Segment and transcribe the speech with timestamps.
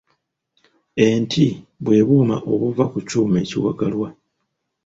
[1.07, 1.45] Enti
[1.83, 4.09] bwe buuma obuva ku kyuma ekiwagalwa.